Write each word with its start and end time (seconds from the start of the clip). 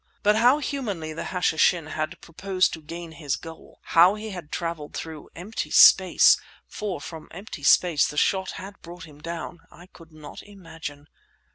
But 0.23 0.37
how 0.37 0.57
humanly 0.57 1.13
the 1.13 1.25
Hashishin 1.25 1.91
had 1.91 2.19
proposed 2.21 2.73
to 2.73 2.81
gain 2.81 3.11
his 3.11 3.35
goal, 3.35 3.77
how 3.83 4.15
he 4.15 4.31
had 4.31 4.51
travelled 4.51 4.95
through 4.95 5.29
empty 5.35 5.69
space—for 5.69 6.99
from 6.99 7.27
empty 7.29 7.61
space 7.61 8.07
the 8.07 8.17
shot 8.17 8.53
had 8.53 8.81
brought 8.81 9.03
him 9.03 9.21
down—I 9.21 9.85
could 9.85 10.11
not 10.11 10.41
imagine. 10.41 11.07